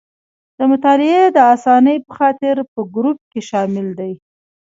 د 0.57 0.59
مطالعې 0.71 1.21
د 1.31 1.37
اسانۍ 1.55 1.97
په 2.05 2.11
خاطر 2.17 2.55
په 2.73 2.81
ګروپ 2.95 3.19
کې 3.31 3.41
شامل 3.49 3.87
دي. 3.99 4.13